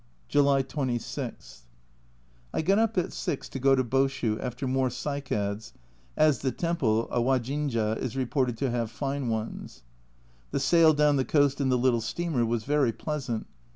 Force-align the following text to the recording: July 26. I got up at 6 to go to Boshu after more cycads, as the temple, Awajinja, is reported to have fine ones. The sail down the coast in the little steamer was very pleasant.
July 0.27 0.63
26. 0.63 1.67
I 2.55 2.63
got 2.63 2.79
up 2.79 2.97
at 2.97 3.13
6 3.13 3.49
to 3.49 3.59
go 3.59 3.75
to 3.75 3.83
Boshu 3.83 4.39
after 4.41 4.65
more 4.65 4.89
cycads, 4.89 5.73
as 6.17 6.39
the 6.39 6.51
temple, 6.51 7.07
Awajinja, 7.11 7.97
is 7.99 8.17
reported 8.17 8.57
to 8.57 8.71
have 8.71 8.89
fine 8.89 9.29
ones. 9.29 9.83
The 10.49 10.59
sail 10.59 10.95
down 10.95 11.17
the 11.17 11.23
coast 11.23 11.61
in 11.61 11.69
the 11.69 11.77
little 11.77 12.01
steamer 12.01 12.43
was 12.47 12.63
very 12.63 12.91
pleasant. 12.91 13.45